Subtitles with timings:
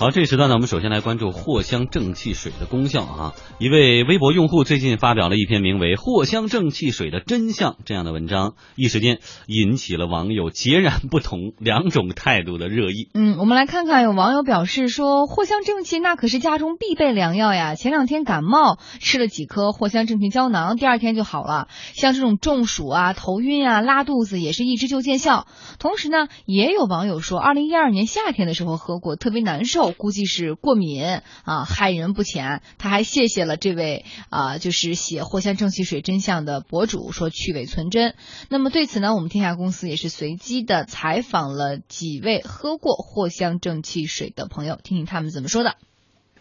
[0.00, 3.34] 好，这时段呢，我们首先来关注藿香正气水的功效啊。
[3.58, 9.18] 一位微博用户最近发表了一篇名为《藿香正气水的真相》这样的文章，一时间
[9.48, 13.08] 引起了网友截然不同两种态度的热议。
[13.12, 17.74] 嗯，我们来看看，有网友表示说，藿香正气那可是家中必备良药呀。
[17.74, 21.66] 前两天感冒吃了几颗藿香正气胶囊，第二天就好了。
[21.94, 25.48] 像这种中暑啊、头晕啊、拉肚子，也是一支就见效。
[25.80, 29.87] 同时呢，也有网友说，二零一二年夏天的时候喝过，特别难受。
[29.92, 31.04] 估计是过敏
[31.44, 32.62] 啊，害人不浅。
[32.78, 38.14] 他还谢谢了这位啊，就是写藿香正气水真相的博主，说去伪存真。
[38.48, 45.76] 那么对此呢，我们天下公司也是随机的采访了几位喝过藿香正气水的朋友，听听他们怎么说的。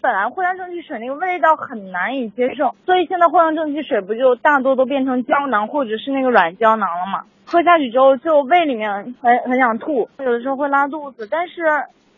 [0.02, 7.23] 本来藿香正气水那个味道很难以接受，所以现在藿香正气水不就大多都变成胶囊或者是那个软胶囊了吗？
[7.46, 11.62] 喝下去之后就胃里面很很想吐，有的时候会拉肚子，但是。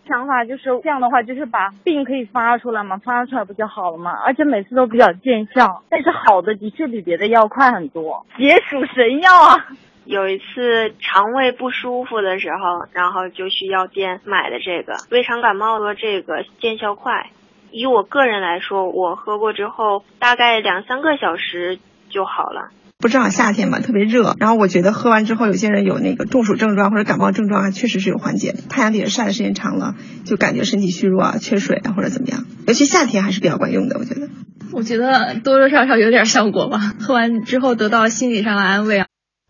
[0.08, 4.14] 想法就是这样的话，就是把病可以发出来嘛，发出来不就好了嘛？
[4.26, 9.68] 而且每次都比较见效，但是好的的确比别的药快很多，解暑神药啊！
[10.06, 17.30] 有一次肠胃不舒服的时候，然后就去药店买的这个胃肠感冒的这个见效快。
[17.72, 22.72] 以我个人来说，我喝过之后大概两三个小时就好了。
[22.98, 28.54] 不正好夏天嘛，特别热，然后我觉得喝完之后，有些人有那个中暑症状或者感冒症状啊，确实是有缓解。
[28.70, 32.44] 太阳底下晒的时间长了，就感觉身体虚弱啊、缺水啊或者怎么样。
[32.68, 34.28] 尤其夏天还是比较管用的，我觉得。
[34.72, 39.08] 我觉得多多少少有点效果吧，喝完之后得到心理上的安慰啊。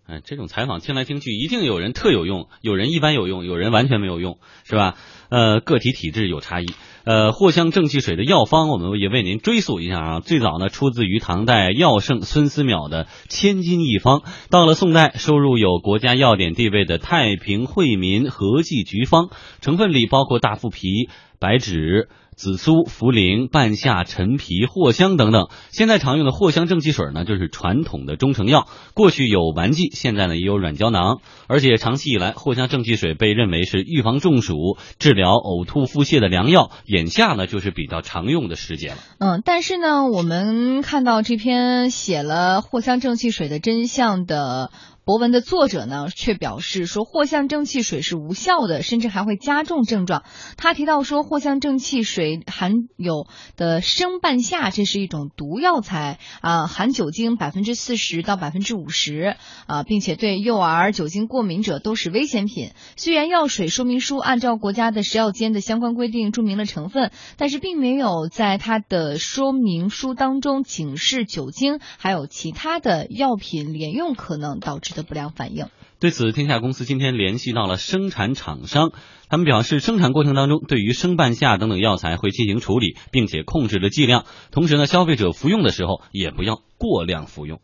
[0.08, 4.95] 哎，这种采访听来听去，一定有人特有用，有人一般有用，有人完全没有用，是吧？
[5.30, 6.67] 呃，个体体质有差异。
[7.05, 10.19] 呃，藿香正气水的药方，我们也为您追溯一下啊。
[10.19, 14.19] 最早呢，出自于唐代药圣孙思邈的《千金一方》，
[14.50, 19.25] 到了宋代，收入有国家药典地位的《太平惠民合剂局方》，
[19.61, 22.09] 成分里包括大腹皮、白芷。
[22.39, 25.50] 紫苏、茯苓、半夏、陈皮、藿香等等。
[25.72, 28.66] 现在常用的藿香正气水呢，就是传统的中成药。
[28.94, 31.17] 过去有丸剂，现在呢也有软胶囊。
[31.49, 34.55] 而且长期以来，藿香正气水被认为是预防中暑、
[34.99, 36.72] 治疗呕吐、腹泻的良药。
[36.85, 38.97] 眼下呢，就是比较常用的时节了。
[39.17, 44.72] 嗯，但是呢，我们看到这篇写了藿香正气水的真相的。
[45.05, 50.23] 博文的作者呢，却表示说藿香正气水是无效的，甚至还会加重症状。
[50.55, 53.25] 他提到说，藿香正气水含有
[53.57, 62.69] 的生半夏，这是一种毒药材啊，含酒精百分之四十到百分之五十啊，并且对幼儿、酒精过敏者都是危险品。
[62.95, 74.98] 虽然药水说明书按照国家的食药监的相关规定注明了成分，但是并没有在它的说明书当中警示酒精还有其他的药品连用可能导致的。
[75.03, 75.67] 不良反应。
[75.99, 78.91] 对此，天下公司今天联系到了生产厂商，
[79.29, 84.25] 他们表示，生产过程当中对于生半夏等等药材会进行处理，并且控制了剂量。
[84.51, 87.59] 同时呢，消费者服用的时候也不要过量服用。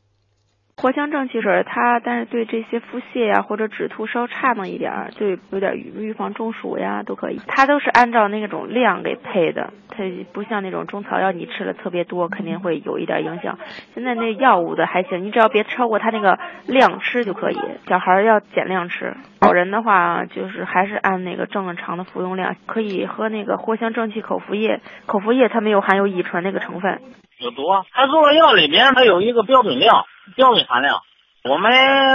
[0.76, 7.40] 藿香正气水，它但是对这些腹泻呀或者止吐稍差那么一点儿，就有点预预防中暑呀都可以。
[7.48, 10.04] 它都是按照那种量给配的，它
[10.34, 13.58] 不像那种中草药，你吃了特别多肯定会有一点影响。
[13.94, 16.38] 现在那药物的还行，你只要别超过它那个
[16.68, 17.58] 量吃就可以。
[17.88, 24.82] 小孩要减量吃，老人的话就是还是按那个正常的服用量，可以喝那个藿香正气口服液。
[25.06, 27.00] 口服液它没有含有乙醇那个成分。
[27.40, 27.84] 有毒啊！
[27.92, 30.04] 它作为药里面它有一个标准量。
[30.36, 31.02] 标准含量，
[31.44, 31.72] 我们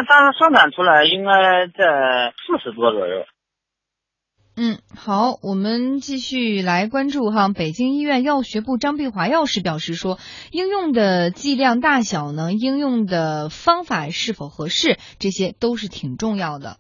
[0.07, 3.25] 当时生产出来应该在四十多左右。
[4.57, 7.49] 嗯，好，我们继续来关注哈。
[7.49, 10.19] 北京医院药学部张碧华药师表示说，
[10.51, 16.77] 应用的剂量大小呢，应用的方法是否合适，这些都是挺重要的。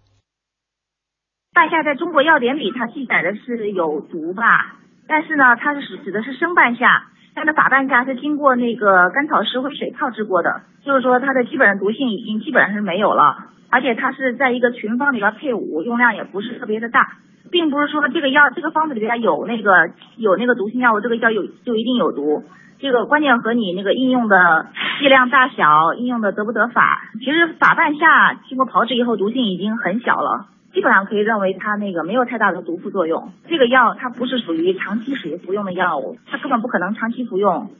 [1.54, 4.76] 半夏在中国药典里它记载的是有毒吧，
[5.08, 7.06] 但是呢，它是指指的是生半夏。
[7.40, 13.34] 它的法半夏是经过那个甘草石灰水泡制过的，就是说它的基本上毒性已经基本上是没有了，
[13.70, 17.16] 而且它是在一个群方里边配伍，用量也不是特别的大，
[17.50, 19.88] 并不是说这个药这个方子里边有那个
[20.18, 22.44] 有那个毒性药物，这个药有就一定有毒，
[22.78, 24.66] 这个关键和你那个应用的
[25.00, 27.00] 剂量大小、应用的得不得法。
[27.20, 30.44] 其实法半夏经过炮制以后，毒性已经很小了。
[30.72, 33.32] 基本上可以认为它那个没有太大的毒副作用。
[33.48, 37.70] 这个药它不是属于长期使用服用的药物，它根本不可能长期服用。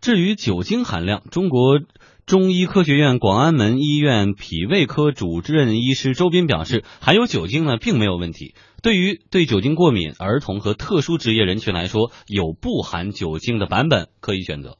[0.00, 1.80] 至于酒精含量，中国
[2.24, 8.54] 中医科学院广安门医院脾胃科主任医师周斌表示，含有酒精呢并没有问题。
[8.80, 14.76] 对于对酒精过敏儿童和特殊职业人群来说，有不含酒精的版本可以选择。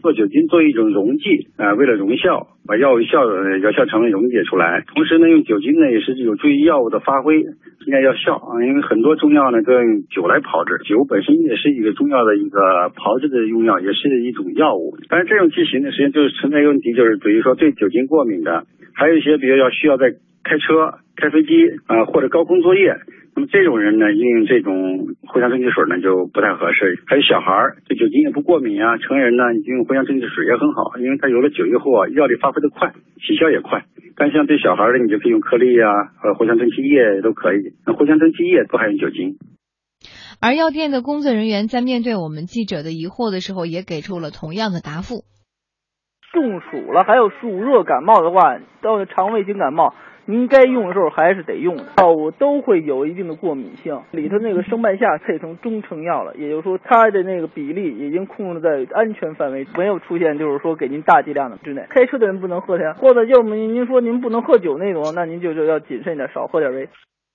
[0.00, 3.22] 做酒精做一种溶剂啊、为了溶效，把药物效
[3.58, 4.82] 药效成分溶解出来。
[4.94, 8.64] 同时呢，用酒精呢也是有助于药物的发挥，增加药效啊。
[8.64, 14.96] 因为很多中药呢都用酒来炮制，酒本身也是一个中药的一个炮制的用药，也是一种药物。
[15.08, 18.64] 但是这种剂型呢，实际上就是存在一个问题，就是比如说对酒精过敏的，
[18.94, 20.10] 还有一些比如要需要在
[20.42, 21.54] 开车、开飞机
[21.86, 22.96] 啊、或者高空作业。
[23.34, 27.00] 那么这种人呢，应用这种藿香正气水呢就不太合适。
[27.06, 32.92] 还有小孩儿对酒精也不过敏啊，成人呢你用藿香正气水也很好，因为它有了酒以后啊，药力发挥的快，
[33.24, 33.86] 起效也快。
[34.16, 35.88] 但像对小孩儿的，你就可以用颗粒啊，
[36.22, 37.72] 呃藿香正气液都可以。
[37.86, 39.38] 那藿香正气液都含有酒精。
[40.40, 45.24] 而药店的工作人员在面对我们记者的疑惑的时候，也给出了同样的答复。
[46.32, 49.94] 中暑了，还有暑热感冒的话，到了肠胃型感冒，
[50.24, 51.76] 您该用的时候还是得用。
[51.98, 61.84] 药物都会有一定的过敏性，里头那个生半夏配成中成药了，也就是说它的那个比例已经控制在安全范围，没有出现就是说给您大剂量的之内。
[61.90, 66.88] 开车的人不能喝它，或者要么您说您不能喝酒那种，那您就就要谨慎点，少喝点呗。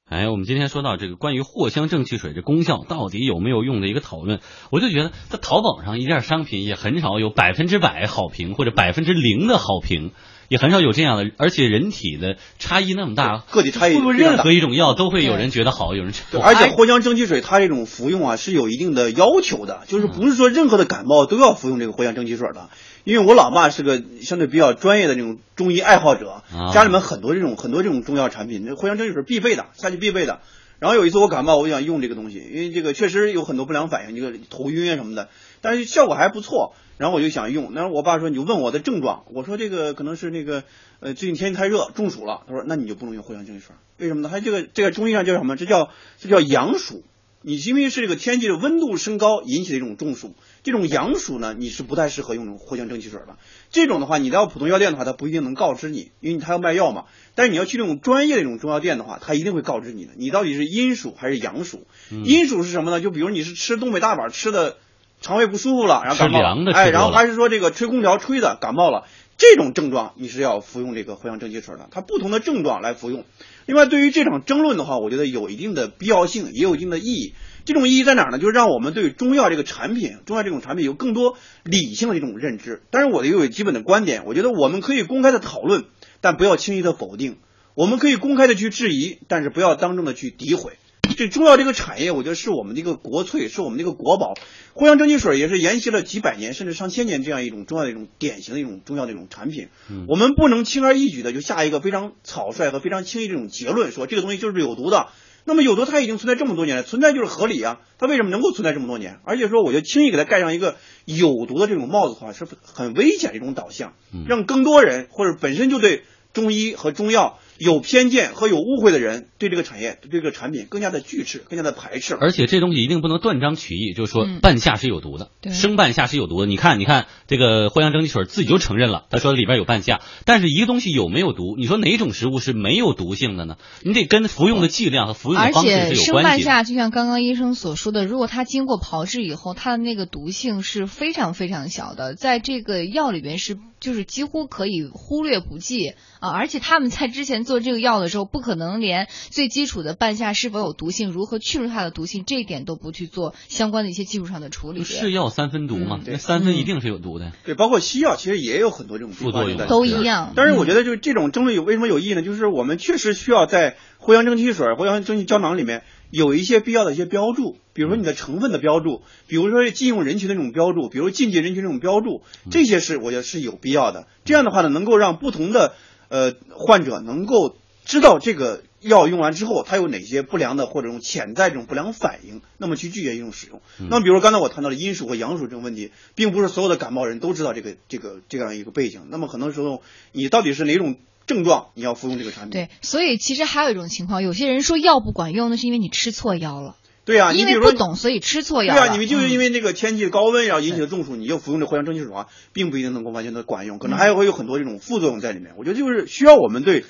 [0.10, 4.40] 哎，我们今天说到这个关于藿香正气水的功效到底有没有用的一个讨论，
[4.72, 10.12] 我就觉得在淘宝上一件商品也很少有百分之百好评或者百分之零的好评，
[10.48, 22.70] 也很少有这样的，而且人体的差异那么大，个体差异任何一种药都会有人觉得好，有人觉对，得而且藿香正气水它这种服用啊是有一定的要求的，就是不是说任何的感冒都要服用这个藿香正气水的。
[23.04, 30.40] 因为我老爸是个相对比较专业的这种中医爱好者，啊家里面很多这种很多这种中药产品，这藿香正气水必备的，夏季必备的。
[30.80, 35.30] 然后有一次我感冒，我就想用这个东西，因为这个确实有很多不良反应，这个头晕啊什么的，
[35.62, 36.74] 但是效果还不错。
[36.98, 40.64] 然后我就想用，然后我爸说你就问我的症状，我说这个可能是那个
[41.00, 44.30] 呃最近天气太热中暑了，他说那你就不能用藿香正气水，为什么呢？
[44.32, 45.56] 它这个这个中医上叫什么？
[45.56, 47.04] 这叫这叫阳暑。
[47.44, 50.34] 你因为是这个天气的温度升高引起的一种中暑，
[50.64, 53.38] 这种阳暑呢，你是不太适合用这种藿香正气水的。
[53.70, 57.06] 这种的话，你到普通药店的话，他不一定能告知你，因为他要卖药嘛。
[57.36, 61.86] 但是你要去那种专业的一种中药店的话，他一定会告知你的，你到底是阴暑还是阳暑。
[62.12, 63.00] 嗯阴暑是什么呢？
[63.00, 64.78] 就比如你是吃东北大板吃的
[65.22, 66.40] 肠胃不舒服了，然后感冒
[66.74, 69.06] 哎，然后还是说这个吹空调吹的感冒了，
[69.38, 73.26] 这种症状你是要服用这个藿香正气水的，它不同的症状来服用。
[73.66, 77.34] 另外，对于这场争论的话，我觉得有一定的必要性，也有一定的意义。
[77.66, 78.40] 这种意义在哪儿呢？
[78.40, 82.82] 就是让我们对中药这个产品，中药这种产品有更多理性的一种认知。
[82.92, 85.84] 但是我也有基本的观点，我觉得我们可以公开的讨论，
[86.22, 87.40] 但不要轻易的否定。
[87.76, 90.78] 我们可以公开的去质疑，但是不要当众的去诋毁。
[91.18, 94.36] 这中药这个产业，我觉得是我们的一个国粹，是我们的一个国宝。
[94.76, 99.70] 藿香正气水也是沿袭了几百年甚至上千年这样一种中药的一种典型的一种中药的一种产品。
[99.90, 105.08] 嗯我们不能轻而易举的就下一个非常草率和非常轻易这种结论，说这个东西就是有毒的。
[105.44, 107.80] 那么有毒它已经存在这么多年了，存在就是合理啊。
[107.98, 109.18] 它为什么能够存在这么多年？
[109.24, 110.76] 而且说，我觉得轻易给它盖上一个
[111.06, 116.04] 有毒的这种帽子的话，是很危险的一种导向，嗯让更多人或者本身就对
[116.34, 122.16] 中医和中药有偏见和有误会的人，对这个产业、对这个产品更加的拒斥、更加的排斥。
[122.16, 126.48] 而且这东西一定不能断章取义，就是说嗯半夏是有毒的，对生半夏是有毒的。
[126.48, 130.02] 你看，你看这个藿香正气水自己就承认了，他说里边有半夏。
[130.26, 133.58] 但是一个东西有没有毒，你说哪种食物是没有毒性的呢？
[133.84, 136.24] 你得跟服用的剂量和服用方式且生是有关系的。
[136.24, 146.30] 半夏就像刚刚医生所说的，如果它经过炮制以后，它的那个毒性是非常非常小的，在这个药里边是就是几乎可以忽略不计啊。
[146.30, 154.84] 而且他们在之前做这个药的时候，不可能连最基础的半夏是否有毒性、如何去除它的毒性这一点都不去做相关的一些技术上的处理。
[154.84, 156.04] 是药三分毒嘛嗯？
[156.06, 157.32] 那三分一定是有毒的。
[157.46, 162.22] 对，包括西药其实也有很多这种副作用在都一样但是我觉得就是这种争论有为什么有意义呢？
[162.22, 174.08] 就是我们确实需要在藿香正气水、藿香正气胶囊里面有一些必要的一些标注，比如说你的成分的标注，比如说禁用人群的这种标注，比如禁忌人群这种标注，这些是我觉得是有必要的。
[174.26, 175.74] 这样的话呢，能够让不同的
[176.10, 183.62] 呃患者能够知道这个药用完之后它有哪些不良的或者这种潜在这种不良反应，那么去拒绝一种使用。
[183.80, 189.08] 嗯那么比如刚才我谈到的阴暑和阳暑这种问题，并不是所有的感冒人都知道这个这个这样一个背景。
[189.10, 192.52] 那么很多时候你到底是哪种症状，你要服用这个产品？
[192.52, 196.78] 对，所以其实还有一种情况，有些人说药不管用，那是因为你吃错药了。
[197.08, 199.32] 对啊，你因比如说为不懂，所以吃错药对啊，你们就是嗯。
[199.32, 205.54] 因为那个天气高温然后引起的中暑，你就服用这藿香正气水的话，并不一定能够完全的管用，可能还会有很多这种副作用在里面。
[205.58, 206.84] 我觉得就是需要我们对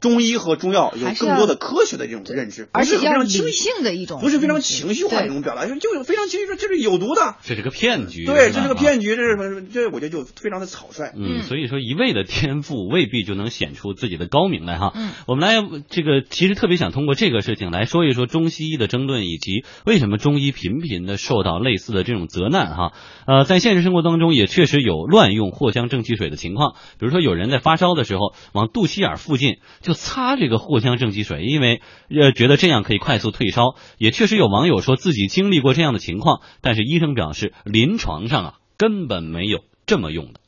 [0.00, 11.12] 中医和中药有更多的科学的这种认知，而是非常情绪性的一种不是非常情绪化的一种表达，就是非常情绪说这是有毒的，这是个骗局，对，这是个啊骗局，这是这我觉得就非常的草率。
[11.16, 14.92] 嗯，所以说一味的天赋未必就能显出自己的高明来哈。
[14.94, 22.92] 嗯，我们来这个其实特别想通过这个事情来说一说中西医的争论，以及为什么中医频频的受到类似的这种责难哈。
[23.26, 33.74] 呃，在现实生活当中也确实有乱用藿香正气水的情况，比如说有人在发烧的时候往肚脐眼附近就擦这个藿香正气水，因为呃觉得这样可以快速退烧。
[33.96, 40.40] 也确实有网友说自己经历过这样的情况，但是医生表示临床上啊根本没有这么用的。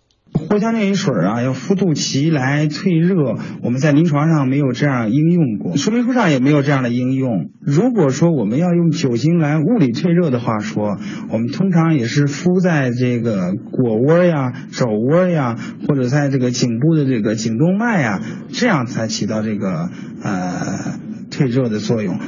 [0.48, 7.50] 藿香正气水啊，要敷肚脐来退热，我们在临床上没有这样应用过，说明书上也没有这样的应用。
[7.60, 10.98] 如果说我们要用酒精来物理退热的话说，
[11.30, 18.20] 我们通常也是敷在这个腘窝呀、肘窝呀，或者在这个颈部的这个颈动脉呀，
[18.52, 19.88] 这样才起到这个
[20.22, 20.98] 呃
[21.30, 22.18] 退热的作用。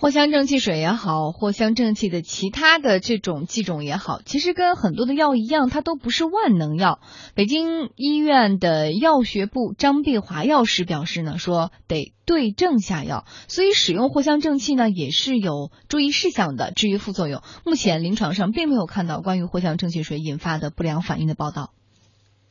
[0.00, 7.00] 藿香正气水也好，藿香正气的其他的这种剂种也好，其实跟很多的药一样，它都不是万能药。
[7.34, 16.72] 北京医院的药学部张碧华药师表示呢，说得对症下药，所以使用藿香正气呢也是有注意事项的。
[16.74, 21.72] 至于副作用，目前临床上并没有看到关于藿香正气水引发的不良反应的报道。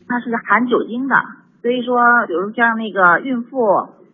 [0.07, 1.15] 它是含酒精的，
[1.63, 3.57] 所以说，比如像那个孕妇、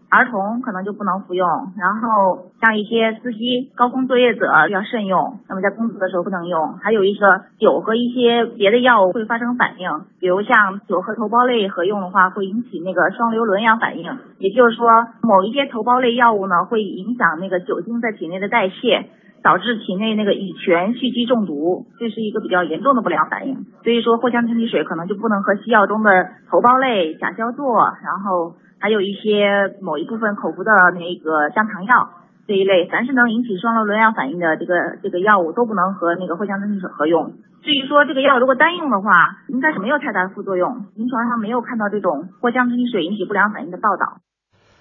[0.10, 1.48] 儿童可能就不能服用，
[1.78, 6.74] 然后像一些司机、高空作业者要慎用，那么在工作的时候不能用。
[6.78, 14.88] 还有一个酒和一些别的药物会发生反应，比如像酒和头孢类合用的话，会引起那个双硫仑样反应，也就是说，
[15.22, 19.10] 某一些头孢类药物呢会影响那个酒精在体内的代谢。
[19.46, 23.70] 导致体内那个乙醛蓄积中毒，这是一个比较严重的不良反应。
[23.84, 26.10] 所以说，藿香正气水可能就不能和西药中的
[26.50, 32.10] 头孢类、甲硝唑，然后还有一些某一部分口服的那个降糖药
[32.48, 37.34] 这一类，凡是能引起双硫仑样反应的这个这个药物都不能和那个藿香正气水合用。
[37.62, 44.18] 至于说这个药如果单用的话，应该是没有太大的副作用，临床上没有看到这种藿香正气水引起不良反应的报道。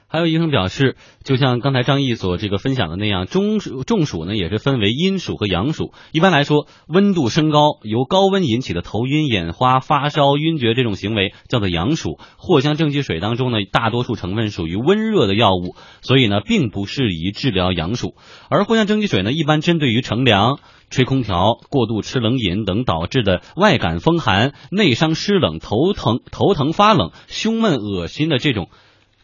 [0.07, 5.93] 还有医生表示，就像刚才张毅所这个分享的那样，中暑中暑呢也是分为阴暑和阳暑。
[6.13, 12.19] 一般来说，温度升高由高温引起的头晕、眼花、发烧、晕厥这种行为叫做阳暑。
[12.39, 18.15] 藿香正气水当中呢，大多数成分属于温热的药物，所以呢并不适宜治疗阳暑。
[18.49, 20.59] 而藿香正气水呢，一般针对于乘凉。
[20.91, 28.69] 吹空调、过度吃冷饮等导致的外感风寒、内伤湿冷、头疼、头疼发冷、胸闷恶心的这种。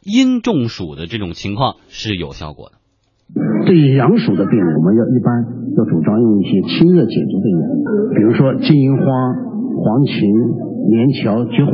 [0.02, 2.76] 阴中暑的这种情况是有效果的。
[3.66, 5.44] 对于阳暑的病人，我们要一般
[5.76, 7.58] 要主张用一些清热解毒的药，
[8.16, 10.24] 比如说金银花、黄芩、
[10.88, 11.72] 连翘、菊花。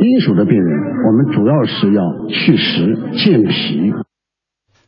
[0.00, 3.92] 阴暑的病人，我们主要是要祛湿健脾。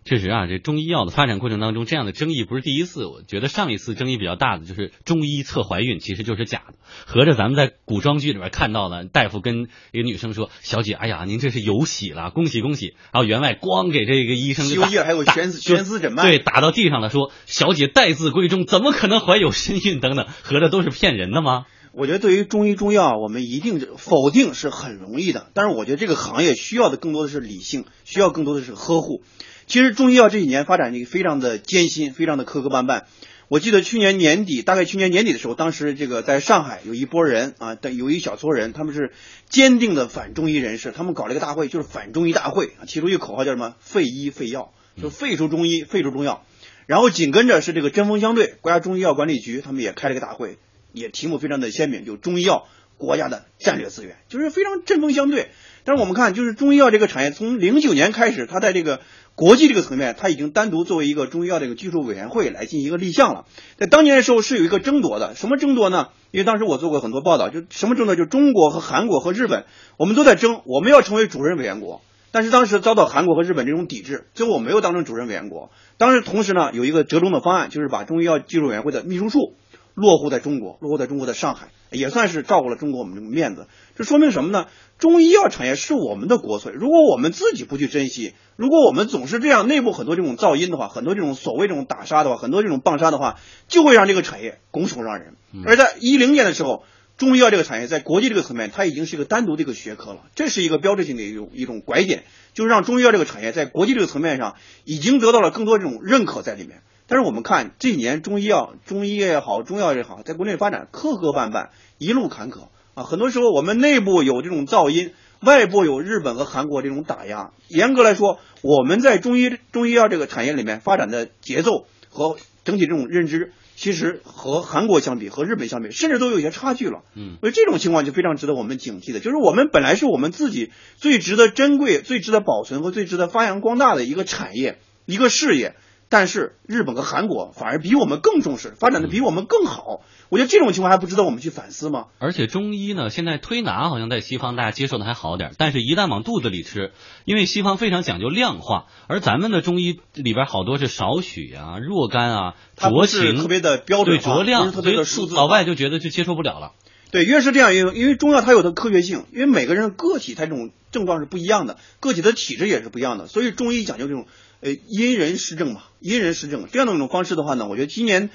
[0.03, 3.05] 确实啊，这中医药的发展过程当中，这样的争议不是第一次。
[3.05, 6.75] 我觉得上一次争议比较大的就是中医测怀孕其实就是假的，
[7.07, 21.67] 合着咱们在古装剧里边看到了，大夫跟一个女生说：“小姐，哎呀，您这是有喜了，恭喜恭喜。”然后员外咣给这个医生就还有悬丝悬丝诊脉，对，打到地上了，说：“小姐待字闺中，怎么可能怀有身孕？”等等，合着都是骗人的吗？
[21.93, 29.23] 我觉得对于中医中药，我们一定否定是很容易的，但是我觉得这个行业需要的更多的是理性，需要更多的是呵护。
[29.71, 33.05] 其实中医药这几年发展的非常的艰辛，非常的磕磕绊绊。
[33.47, 39.13] 我记得去年年底，大概去年年底的时候，当时这个在上海有一波人啊，有一小撮人，他们是
[39.49, 46.45] 坚定的反中医人士，他们搞了一个大会，就是反中医大会啊，提出一个口号叫什么“废医废药”，就废除中医，废除中药。
[46.87, 50.59] 然后紧跟着是这个针锋相对，国家中医药管理局他们也开了个大会，
[50.93, 52.67] 也题目非常的鲜明，就中医药
[52.99, 55.53] 国家的战略资源，就是非常针锋相对。
[55.85, 59.01] 但是我们看，就是中医药这个产业，从零九年开始，它在这个
[59.35, 63.45] 国际这个层面，它已经单独作为一个中医药这个技术委员会来进行一个立项了。
[63.79, 66.09] 在当年的时候是有一个争夺的，什么争夺呢？
[66.31, 68.15] 因为当时我做过很多报道，就什么争夺？
[68.15, 69.65] 就中国和韩国和日本，
[69.97, 72.03] 我们都在争，我们要成为主任委员国。
[72.33, 75.71] 但是当时遭到韩国和日本这种抵制，最后我没有当成主任委员国。
[75.99, 79.57] 当时同时呢，有一个折中的方案，就是把中医药技术委员会的秘书处
[79.95, 83.67] 落户在中国，落户在中国的上海，也算是照顾了中国我们这个面子。
[84.01, 84.67] 这说明什么呢？
[84.99, 93.39] 中医药产业是我们的国粹，如果我们自己不去珍惜，如果我们总是这样，内部很多这种噪音的话，很多这种所谓这种打杀的话，很多这种棒杀的话，
[93.69, 95.35] 就会让这个产业拱手让人。
[95.67, 96.83] 而在一零年的时候，
[97.19, 106.81] 中医药这个产业在国际这个层面，它已经是一个单独的一个学科了，这是一个标志性的一种一种拐点，就是让中医药这个产业在国际这个层面上已经得到了更多这种认可在里面。
[107.07, 112.69] 但是我们看这几年中医药、中医也好，中药也好，在国内发展磕磕绊绊，一路坎坷。
[113.01, 117.53] 啊，很多时候我们内部有这种噪音，外部有日本和韩国这种打压。
[117.69, 127.01] 严格来说，我们在中医中医药这个产业里面发展的节奏和整体这种认知，其实和韩国相比，和日本相比，甚至都有一些差距了。
[127.17, 135.75] 嗯，所以这种情况就非常值得我们警惕的，就是我们本来是我们自己最值得珍贵、最值得保存和最值得发扬光大的一个产业、一个事业。
[136.13, 140.01] 但是日本和韩国反而比我们更重视，发展的比我们更好。
[140.29, 142.07] 我觉得这种情况还不值得我们去反思吗？
[142.19, 146.91] 而且中医呢，现在推拿好像在西方大家接受的还好点，但是一旦往肚子里吃，
[147.25, 156.73] 因为西方非常讲究量化，而咱们的中医里边好多是少许啊、若干啊、酌情，特别的标准对酌量，特别的数字，老外就觉得就接受不了了。
[157.13, 164.27] 对，越是这样，因为因为中药它有的科学性，因为每个人个体它这种症状是不一样的，个体的体质也是不一样的，所以中医讲究这种。
[164.61, 168.29] 呃，因人施政嘛，因人施政这样的一种方式的话呢，我觉得今年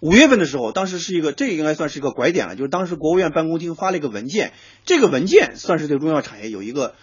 [0.00, 4.52] 五月份的时候，当时是一个，这应该算是一个拐点了，就是当时国务院办公厅发了一个文件，
[4.84, 6.94] 这个文件算是对中药产业有一个，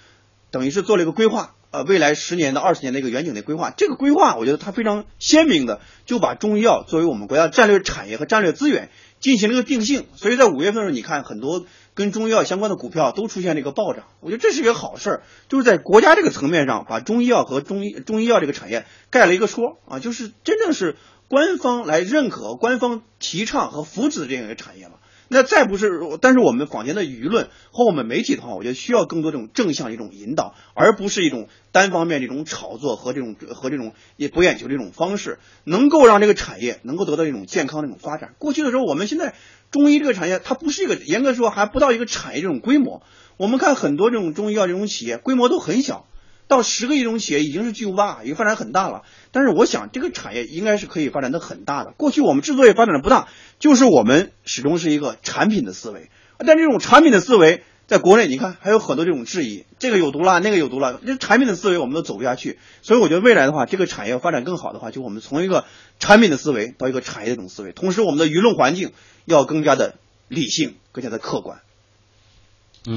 [0.51, 3.71] 等于是做了一个规划，呃，未来十年到二十年的一个远景的规划。
[3.75, 10.05] 这个规划，我觉得它非常鲜明的，就把中医药作为我们国家战略产业和战略资源进行了一个定性。
[10.15, 11.65] 所以在五月份的时候，你看很多。
[11.97, 20.95] 跟中医药相关的股票都出现了一个暴涨，我觉得这是一个好事儿，就是在国家这个层面上把中医药和中医中医药这个产业盖了一个说啊，就是真正是
[21.27, 24.93] 官方来认可、官方提倡和扶持的这样一个产业嘛。
[25.29, 38.35] 那再不是，但是我们坊间的舆论和我们媒体的话，我觉得需要更多这种正向一种引导，而不是一种单方面这种炒作和这种和这种也博眼球这种方式，能够让这个产业能够得到一种健康的一种发展。
[38.37, 39.35] 过去的时候，我们现在
[39.69, 43.03] 中医这个产业它不是一个严格说还不到一个产业这种规模。
[43.37, 46.07] 我们看很多这种中医药这种企业规模都很小。
[46.47, 49.03] 到十个亿这种企业已经是巨无霸，已经发展很大了。
[49.31, 51.93] 但是我想，这个产业应该是可以发展的很大的。
[51.97, 53.27] 过去我们之所以发展的不大，
[53.59, 56.09] 就是我们始终是一个产品的思维。
[56.37, 61.01] 但这种产品的思维，在国内你看还有很多这种质疑，这个有毒了，那个有毒了。
[61.05, 62.59] 这产品的思维我们都走不下去。
[62.81, 65.65] 所以我觉得未来的话，这个产业发展更好的话，就我们从一个
[65.99, 68.93] 产品的思维到一个产业的这种思维，同时我们的舆论环境
[69.25, 69.95] 要更加的
[70.27, 71.59] 理性，更加的客观。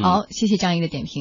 [0.02, 1.19] 好，谢谢张毅的点评。